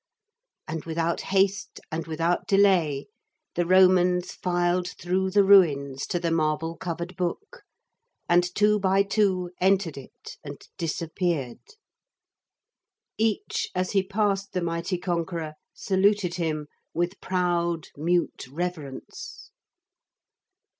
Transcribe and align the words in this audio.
And 0.67 0.83
without 0.85 1.21
haste 1.21 1.79
and 1.91 2.07
without 2.07 2.47
delay 2.47 3.05
the 3.53 3.67
Romans 3.67 4.31
filed 4.31 4.87
through 4.99 5.29
the 5.29 5.43
ruins 5.43 6.07
to 6.07 6.19
the 6.19 6.31
marble 6.31 6.75
covered 6.75 7.15
book, 7.15 7.61
and 8.27 8.43
two 8.55 8.79
by 8.79 9.03
two 9.03 9.51
entered 9.61 9.97
it 9.97 10.37
and 10.43 10.59
disappeared. 10.79 11.59
Each 13.19 13.69
as 13.75 13.91
he 13.91 14.01
passed 14.01 14.53
the 14.53 14.61
mighty 14.63 14.97
conqueror 14.97 15.53
saluted 15.71 16.33
him 16.33 16.65
with 16.95 17.21
proud 17.21 17.89
mute 17.95 18.47
reverence. 18.47 19.51